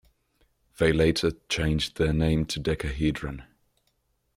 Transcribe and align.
They 0.79 0.91
later 0.93 1.31
changed 1.47 1.97
their 1.97 2.11
name 2.11 2.45
to 2.47 2.59
Decahedron. 2.59 3.43